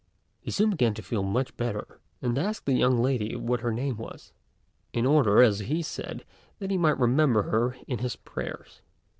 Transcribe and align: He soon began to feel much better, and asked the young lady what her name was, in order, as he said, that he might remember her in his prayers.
He 0.39 0.49
soon 0.49 0.71
began 0.71 0.95
to 0.95 1.03
feel 1.03 1.21
much 1.21 1.55
better, 1.57 2.01
and 2.23 2.35
asked 2.35 2.65
the 2.65 2.73
young 2.73 3.03
lady 3.03 3.35
what 3.35 3.61
her 3.61 3.71
name 3.71 3.97
was, 3.97 4.33
in 4.93 5.05
order, 5.05 5.43
as 5.43 5.59
he 5.59 5.83
said, 5.83 6.25
that 6.57 6.71
he 6.71 6.77
might 6.79 6.97
remember 6.97 7.43
her 7.43 7.75
in 7.87 7.99
his 7.99 8.15
prayers. 8.15 8.81